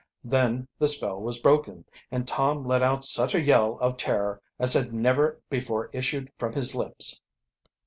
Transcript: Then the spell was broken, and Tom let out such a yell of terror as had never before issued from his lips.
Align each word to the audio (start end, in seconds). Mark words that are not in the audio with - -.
Then 0.23 0.67
the 0.79 0.87
spell 0.87 1.21
was 1.21 1.39
broken, 1.39 1.85
and 2.09 2.27
Tom 2.27 2.65
let 2.65 2.81
out 2.81 3.05
such 3.05 3.35
a 3.35 3.39
yell 3.39 3.77
of 3.79 3.97
terror 3.97 4.41
as 4.57 4.73
had 4.73 4.91
never 4.91 5.39
before 5.47 5.91
issued 5.93 6.31
from 6.39 6.53
his 6.53 6.73
lips. 6.73 7.21